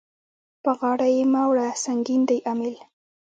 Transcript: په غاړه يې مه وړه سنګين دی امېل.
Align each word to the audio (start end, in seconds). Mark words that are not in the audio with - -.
په 0.63 0.71
غاړه 0.79 1.07
يې 1.15 1.23
مه 1.33 1.43
وړه 1.49 1.67
سنګين 1.83 2.21
دی 2.29 2.39
امېل. 2.51 2.75